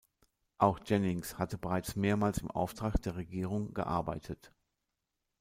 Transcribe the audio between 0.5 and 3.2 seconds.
Auch Jennings hatte bereits mehrmals im Auftrag der